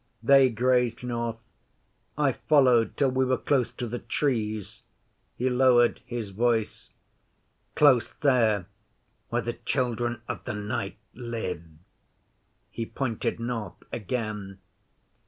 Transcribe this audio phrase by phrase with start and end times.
[0.23, 1.37] They grazed north.
[2.17, 4.81] I followed till we were close to the Trees'
[5.35, 6.89] he lowered his voice
[7.75, 8.65] 'close there
[9.29, 11.61] where the Children of the Night live.'
[12.71, 14.57] He pointed north again.